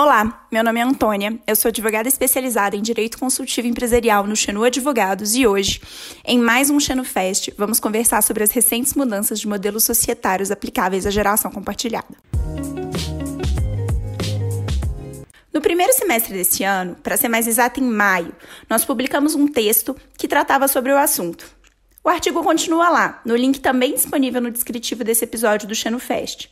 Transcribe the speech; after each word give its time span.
Olá, 0.00 0.46
meu 0.50 0.64
nome 0.64 0.80
é 0.80 0.82
Antônia, 0.82 1.38
eu 1.46 1.54
sou 1.54 1.68
advogada 1.68 2.08
especializada 2.08 2.74
em 2.74 2.80
Direito 2.80 3.18
Consultivo 3.18 3.68
Empresarial 3.68 4.26
no 4.26 4.34
Xenu 4.34 4.64
Advogados 4.64 5.34
e 5.34 5.46
hoje, 5.46 5.78
em 6.24 6.38
mais 6.38 6.70
um 6.70 6.80
Xenu 6.80 7.04
Fest, 7.04 7.50
vamos 7.58 7.78
conversar 7.78 8.22
sobre 8.22 8.42
as 8.42 8.50
recentes 8.50 8.94
mudanças 8.94 9.38
de 9.38 9.46
modelos 9.46 9.84
societários 9.84 10.50
aplicáveis 10.50 11.04
à 11.04 11.10
geração 11.10 11.50
compartilhada. 11.50 12.16
No 15.52 15.60
primeiro 15.60 15.92
semestre 15.92 16.32
deste 16.32 16.64
ano, 16.64 16.96
para 17.02 17.18
ser 17.18 17.28
mais 17.28 17.46
exato 17.46 17.78
em 17.78 17.84
maio, 17.84 18.32
nós 18.70 18.86
publicamos 18.86 19.34
um 19.34 19.46
texto 19.46 19.94
que 20.16 20.26
tratava 20.26 20.66
sobre 20.66 20.92
o 20.92 20.96
assunto. 20.96 21.59
O 22.02 22.08
artigo 22.08 22.42
continua 22.42 22.88
lá, 22.88 23.20
no 23.26 23.36
link 23.36 23.60
também 23.60 23.92
disponível 23.92 24.40
no 24.40 24.50
descritivo 24.50 25.04
desse 25.04 25.24
episódio 25.24 25.68
do 25.68 25.74
Xeno 25.74 25.98
Fest. 25.98 26.48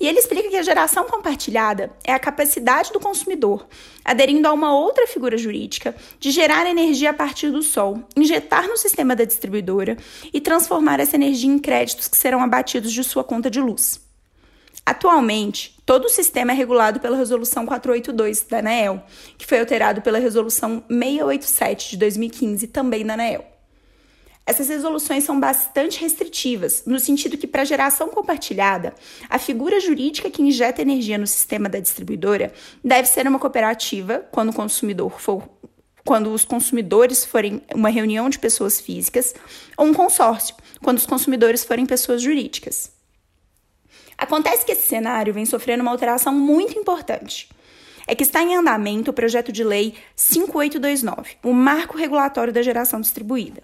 E 0.00 0.06
ele 0.06 0.20
explica 0.20 0.48
que 0.48 0.56
a 0.56 0.62
geração 0.62 1.04
compartilhada 1.04 1.90
é 2.04 2.12
a 2.12 2.18
capacidade 2.18 2.92
do 2.92 3.00
consumidor, 3.00 3.66
aderindo 4.04 4.46
a 4.46 4.52
uma 4.52 4.72
outra 4.72 5.04
figura 5.08 5.36
jurídica, 5.36 5.96
de 6.20 6.30
gerar 6.30 6.70
energia 6.70 7.10
a 7.10 7.14
partir 7.14 7.50
do 7.50 7.60
sol, 7.60 8.04
injetar 8.16 8.68
no 8.68 8.76
sistema 8.76 9.16
da 9.16 9.24
distribuidora 9.24 9.96
e 10.32 10.40
transformar 10.40 11.00
essa 11.00 11.16
energia 11.16 11.50
em 11.50 11.58
créditos 11.58 12.06
que 12.06 12.16
serão 12.16 12.40
abatidos 12.40 12.92
de 12.92 13.02
sua 13.02 13.24
conta 13.24 13.50
de 13.50 13.60
luz. 13.60 14.00
Atualmente, 14.86 15.76
todo 15.84 16.04
o 16.04 16.10
sistema 16.10 16.52
é 16.52 16.54
regulado 16.54 17.00
pela 17.00 17.16
Resolução 17.16 17.66
482 17.66 18.42
da 18.42 18.58
ANEEL, 18.58 19.02
que 19.36 19.46
foi 19.46 19.58
alterado 19.58 20.02
pela 20.02 20.20
Resolução 20.20 20.84
687 20.88 21.90
de 21.90 21.96
2015, 21.96 22.68
também 22.68 23.04
da 23.04 23.14
ANEEL. 23.14 23.53
Essas 24.46 24.68
resoluções 24.68 25.24
são 25.24 25.40
bastante 25.40 26.00
restritivas, 26.00 26.84
no 26.86 27.00
sentido 27.00 27.38
que, 27.38 27.46
para 27.46 27.62
a 27.62 27.64
geração 27.64 28.08
compartilhada, 28.08 28.94
a 29.28 29.38
figura 29.38 29.80
jurídica 29.80 30.30
que 30.30 30.42
injeta 30.42 30.82
energia 30.82 31.16
no 31.16 31.26
sistema 31.26 31.68
da 31.68 31.80
distribuidora 31.80 32.52
deve 32.84 33.08
ser 33.08 33.26
uma 33.26 33.38
cooperativa, 33.38 34.26
quando 34.30 34.50
o 34.50 34.54
consumidor 34.54 35.20
for 35.20 35.48
quando 36.04 36.32
os 36.32 36.44
consumidores 36.44 37.24
forem 37.24 37.62
uma 37.74 37.88
reunião 37.88 38.28
de 38.28 38.38
pessoas 38.38 38.78
físicas, 38.78 39.34
ou 39.74 39.86
um 39.86 39.94
consórcio, 39.94 40.54
quando 40.82 40.98
os 40.98 41.06
consumidores 41.06 41.64
forem 41.64 41.86
pessoas 41.86 42.20
jurídicas. 42.20 42.92
Acontece 44.16 44.66
que 44.66 44.72
esse 44.72 44.86
cenário 44.86 45.32
vem 45.32 45.46
sofrendo 45.46 45.82
uma 45.82 45.90
alteração 45.90 46.32
muito 46.32 46.78
importante. 46.78 47.48
É 48.06 48.14
que 48.14 48.22
está 48.22 48.42
em 48.42 48.54
andamento 48.54 49.10
o 49.10 49.14
projeto 49.14 49.50
de 49.50 49.64
lei 49.64 49.94
5829, 50.14 51.38
o 51.42 51.54
Marco 51.54 51.96
Regulatório 51.96 52.52
da 52.52 52.60
Geração 52.60 53.00
Distribuída. 53.00 53.62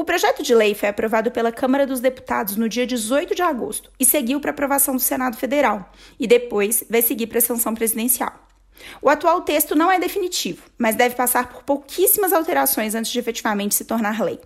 O 0.00 0.04
projeto 0.04 0.44
de 0.44 0.54
lei 0.54 0.76
foi 0.76 0.88
aprovado 0.88 1.28
pela 1.32 1.50
Câmara 1.50 1.84
dos 1.84 1.98
Deputados 1.98 2.54
no 2.54 2.68
dia 2.68 2.86
18 2.86 3.34
de 3.34 3.42
agosto 3.42 3.90
e 3.98 4.04
seguiu 4.04 4.40
para 4.40 4.52
aprovação 4.52 4.94
do 4.94 5.02
Senado 5.02 5.36
Federal, 5.36 5.90
e 6.20 6.24
depois 6.24 6.84
vai 6.88 7.02
seguir 7.02 7.26
para 7.26 7.38
a 7.38 7.42
sanção 7.42 7.74
presidencial. 7.74 8.32
O 9.02 9.08
atual 9.08 9.40
texto 9.40 9.74
não 9.74 9.90
é 9.90 9.98
definitivo, 9.98 10.62
mas 10.78 10.94
deve 10.94 11.16
passar 11.16 11.48
por 11.48 11.64
pouquíssimas 11.64 12.32
alterações 12.32 12.94
antes 12.94 13.10
de 13.10 13.18
efetivamente 13.18 13.74
se 13.74 13.84
tornar 13.84 14.22
lei. 14.22 14.38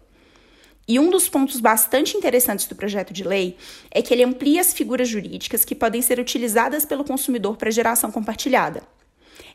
E 0.88 0.98
um 0.98 1.10
dos 1.10 1.28
pontos 1.28 1.60
bastante 1.60 2.16
interessantes 2.16 2.64
do 2.66 2.74
projeto 2.74 3.12
de 3.12 3.22
lei 3.22 3.58
é 3.90 4.00
que 4.00 4.14
ele 4.14 4.24
amplia 4.24 4.62
as 4.62 4.72
figuras 4.72 5.06
jurídicas 5.06 5.66
que 5.66 5.74
podem 5.74 6.00
ser 6.00 6.18
utilizadas 6.18 6.86
pelo 6.86 7.04
consumidor 7.04 7.58
para 7.58 7.70
geração 7.70 8.10
compartilhada. 8.10 8.82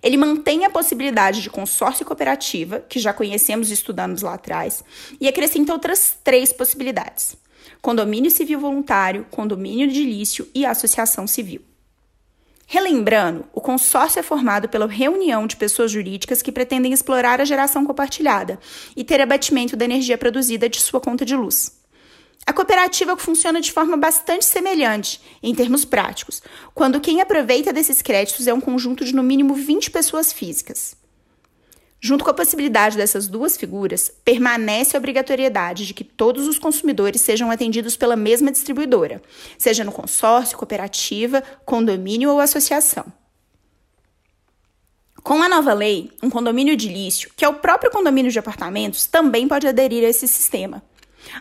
Ele 0.02 0.18
mantém 0.18 0.66
a 0.66 0.70
possibilidade 0.70 1.42
de 1.42 1.50
consórcio 1.50 2.06
cooperativa, 2.06 2.80
que 2.80 3.00
já 3.00 3.14
conhecemos 3.14 3.70
e 3.70 3.74
estudamos 3.74 4.22
lá 4.22 4.34
atrás, 4.34 4.84
e 5.20 5.28
acrescenta 5.28 5.74
outras 5.74 6.18
três 6.24 6.54
possibilidades: 6.54 7.36
condomínio 7.82 8.32
civil 8.32 8.60
voluntário, 8.60 9.26
condomínio 9.32 9.88
edilício 9.88 10.48
e 10.54 10.66
associação 10.66 11.26
civil. 11.28 11.62
Relembrando, 12.70 13.46
o 13.54 13.62
consórcio 13.62 14.20
é 14.20 14.24
formado 14.24 14.68
pela 14.68 14.88
reunião 14.88 15.48
de 15.48 15.56
pessoas 15.56 15.90
jurídicas 15.90 16.42
que 16.42 16.52
pretendem 16.52 16.92
explorar 16.92 17.40
a 17.40 17.46
geração 17.46 17.86
compartilhada 17.86 18.60
e 18.94 19.06
ter 19.06 19.22
abatimento 19.22 19.78
da 19.78 19.86
energia 19.86 20.18
produzida 20.18 20.68
de 20.68 20.82
sua 20.82 21.00
conta 21.00 21.24
de 21.24 21.34
luz. 21.34 21.77
A 22.48 22.54
cooperativa 22.54 23.18
funciona 23.18 23.60
de 23.60 23.74
forma 23.74 23.98
bastante 23.98 24.46
semelhante, 24.46 25.20
em 25.44 25.54
termos 25.54 25.84
práticos, 25.84 26.42
quando 26.74 27.02
quem 27.02 27.20
aproveita 27.20 27.74
desses 27.74 28.02
créditos 28.02 28.48
é 28.48 28.54
um 28.54 28.62
conjunto 28.62 29.04
de 29.04 29.14
no 29.14 29.22
mínimo 29.22 29.54
20 29.54 29.92
pessoas 29.92 30.32
físicas. 30.32 30.96
Junto 32.00 32.24
com 32.24 32.32
a 32.32 32.34
possibilidade 32.34 32.96
dessas 32.96 33.28
duas 33.28 33.58
figuras, 33.58 34.10
permanece 34.24 34.96
a 34.96 35.00
obrigatoriedade 35.00 35.86
de 35.86 35.94
que 35.94 36.06
todos 36.06 36.48
os 36.48 36.58
consumidores 36.58 37.20
sejam 37.20 37.52
atendidos 37.52 37.98
pela 37.98 38.16
mesma 38.16 38.50
distribuidora, 38.50 39.22
seja 39.58 39.84
no 39.84 39.92
consórcio, 39.92 40.58
cooperativa, 40.58 41.44
condomínio 41.66 42.32
ou 42.32 42.40
associação. 42.40 43.12
Com 45.22 45.44
a 45.44 45.50
nova 45.50 45.74
lei, 45.74 46.12
um 46.24 46.30
condomínio 46.30 46.72
edilício, 46.72 47.30
que 47.36 47.44
é 47.44 47.50
o 47.50 47.56
próprio 47.56 47.92
condomínio 47.92 48.32
de 48.32 48.40
apartamentos, 48.40 49.06
também 49.06 49.50
pode 49.50 49.68
aderir 49.68 50.06
a 50.06 50.10
esse 50.10 50.30
sistema. 50.30 50.82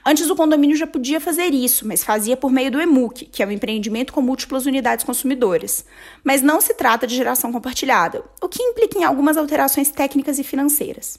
Antes, 0.04 0.30
o 0.30 0.36
condomínio 0.36 0.76
já 0.76 0.86
podia 0.86 1.20
fazer 1.20 1.54
isso, 1.54 1.86
mas 1.86 2.04
fazia 2.04 2.36
por 2.36 2.50
meio 2.50 2.70
do 2.70 2.80
EMUC, 2.80 3.26
que 3.26 3.42
é 3.42 3.46
o 3.46 3.50
empreendimento 3.50 4.12
com 4.12 4.20
múltiplas 4.20 4.66
unidades 4.66 5.04
consumidoras. 5.04 5.84
Mas 6.24 6.42
não 6.42 6.60
se 6.60 6.74
trata 6.74 7.06
de 7.06 7.14
geração 7.16 7.52
compartilhada, 7.52 8.24
o 8.40 8.48
que 8.48 8.62
implica 8.62 8.98
em 8.98 9.04
algumas 9.04 9.36
alterações 9.36 9.90
técnicas 9.90 10.38
e 10.38 10.44
financeiras. 10.44 11.18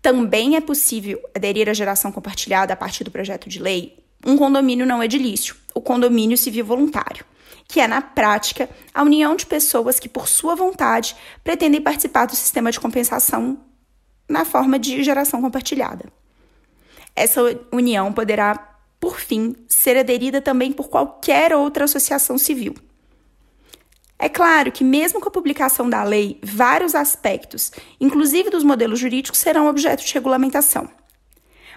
Também 0.00 0.56
é 0.56 0.60
possível 0.60 1.20
aderir 1.34 1.68
à 1.68 1.72
geração 1.72 2.10
compartilhada 2.10 2.72
a 2.72 2.76
partir 2.76 3.04
do 3.04 3.10
projeto 3.10 3.48
de 3.48 3.60
lei 3.60 4.02
um 4.24 4.36
condomínio 4.36 4.86
não 4.86 5.02
edilício, 5.02 5.56
o 5.74 5.80
condomínio 5.80 6.36
civil 6.36 6.64
voluntário, 6.64 7.24
que 7.66 7.80
é, 7.80 7.88
na 7.88 8.00
prática, 8.00 8.68
a 8.94 9.02
união 9.02 9.34
de 9.34 9.46
pessoas 9.46 9.98
que, 9.98 10.08
por 10.08 10.28
sua 10.28 10.54
vontade, 10.54 11.16
pretendem 11.42 11.80
participar 11.80 12.26
do 12.26 12.36
sistema 12.36 12.70
de 12.70 12.78
compensação 12.78 13.58
na 14.28 14.44
forma 14.44 14.78
de 14.78 15.02
geração 15.02 15.40
compartilhada. 15.40 16.06
Essa 17.14 17.40
união 17.70 18.12
poderá, 18.12 18.76
por 18.98 19.20
fim, 19.20 19.54
ser 19.68 19.96
aderida 19.96 20.40
também 20.40 20.72
por 20.72 20.88
qualquer 20.88 21.54
outra 21.54 21.84
associação 21.84 22.38
civil. 22.38 22.74
É 24.18 24.28
claro 24.28 24.70
que, 24.70 24.84
mesmo 24.84 25.20
com 25.20 25.28
a 25.28 25.32
publicação 25.32 25.90
da 25.90 26.04
lei, 26.04 26.38
vários 26.44 26.94
aspectos, 26.94 27.72
inclusive 28.00 28.50
dos 28.50 28.62
modelos 28.62 29.00
jurídicos, 29.00 29.40
serão 29.40 29.66
objeto 29.66 30.04
de 30.04 30.14
regulamentação. 30.14 30.88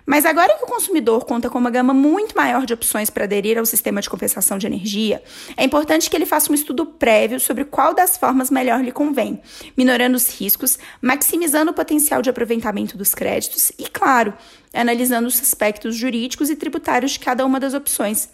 Mas 0.06 0.24
agora 0.24 0.56
que 0.58 0.64
o 0.64 0.68
consumidor 0.68 1.26
conta 1.26 1.50
com 1.50 1.58
uma 1.58 1.72
gama 1.72 1.94
muito 1.94 2.36
maior 2.36 2.66
de 2.66 2.74
opções 2.74 3.10
para 3.10 3.24
aderir 3.24 3.58
ao 3.58 3.66
sistema 3.66 4.02
de 4.02 4.10
compensação 4.10 4.58
de 4.58 4.68
energia, 4.68 5.24
é 5.58 5.64
importante 5.64 6.10
que 6.10 6.16
ele 6.16 6.26
faça 6.26 6.52
um 6.52 6.56
estudo 6.56 6.86
prévio 6.86 7.40
sobre 7.40 7.66
qual 7.66 7.94
das 7.94 8.16
formas 8.16 8.52
melhor 8.52 8.84
lhe 8.84 8.92
convém, 8.92 9.42
minorando 9.76 10.16
os 10.16 10.30
riscos, 10.40 10.78
maximizando 11.02 11.72
o 11.72 11.74
potencial 11.74 12.22
de 12.22 12.30
aproveitamento 12.30 12.98
dos 12.98 13.16
créditos 13.16 13.72
e, 13.80 13.90
claro, 13.90 14.34
analisando 14.74 15.28
os 15.28 15.42
aspectos 15.42 15.96
jurídicos 15.96 16.50
e 16.50 16.56
tributários 16.56 17.14
de 17.14 17.20
cada 17.20 17.46
uma 17.46 17.60
das 17.60 17.74
opções, 17.74 18.30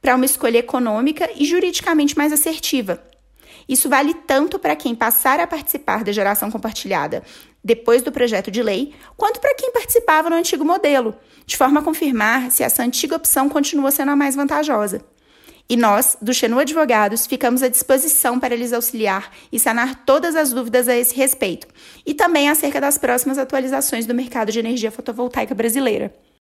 para 0.00 0.14
uma 0.14 0.24
escolha 0.24 0.58
econômica 0.58 1.28
e 1.34 1.44
juridicamente 1.44 2.16
mais 2.16 2.32
assertiva. 2.32 3.02
Isso 3.68 3.88
vale 3.88 4.14
tanto 4.14 4.58
para 4.58 4.76
quem 4.76 4.94
passar 4.94 5.40
a 5.40 5.46
participar 5.46 6.04
da 6.04 6.12
geração 6.12 6.50
compartilhada 6.50 7.22
depois 7.62 8.00
do 8.00 8.12
projeto 8.12 8.48
de 8.48 8.62
lei, 8.62 8.94
quanto 9.16 9.40
para 9.40 9.54
quem 9.56 9.72
participava 9.72 10.30
no 10.30 10.36
antigo 10.36 10.64
modelo, 10.64 11.16
de 11.44 11.56
forma 11.56 11.80
a 11.80 11.82
confirmar 11.82 12.50
se 12.52 12.62
essa 12.62 12.82
antiga 12.82 13.16
opção 13.16 13.48
continua 13.48 13.90
sendo 13.90 14.12
a 14.12 14.16
mais 14.16 14.36
vantajosa. 14.36 15.04
E 15.68 15.76
nós, 15.76 16.16
do 16.22 16.32
Xenu 16.32 16.60
Advogados, 16.60 17.26
ficamos 17.26 17.64
à 17.64 17.68
disposição 17.68 18.38
para 18.38 18.54
lhes 18.54 18.72
auxiliar 18.72 19.32
e 19.50 19.58
sanar 19.58 20.04
todas 20.04 20.36
as 20.36 20.52
dúvidas 20.52 20.86
a 20.86 20.96
esse 20.96 21.12
respeito, 21.16 21.66
e 22.06 22.14
também 22.14 22.48
acerca 22.48 22.80
das 22.80 22.98
próximas 22.98 23.36
atualizações 23.36 24.06
do 24.06 24.14
mercado 24.14 24.52
de 24.52 24.60
energia 24.60 24.92
fotovoltaica 24.92 25.56
brasileira. 25.56 26.14